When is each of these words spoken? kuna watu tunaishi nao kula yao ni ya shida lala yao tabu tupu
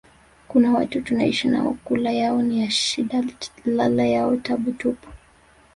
kuna 0.47 0.71
watu 0.71 1.01
tunaishi 1.01 1.47
nao 1.47 1.77
kula 1.83 2.11
yao 2.11 2.41
ni 2.41 2.61
ya 2.61 2.69
shida 2.71 3.23
lala 3.65 4.05
yao 4.07 4.35
tabu 4.37 4.71
tupu 4.71 5.09